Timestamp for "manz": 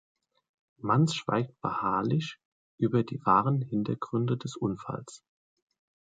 0.79-1.13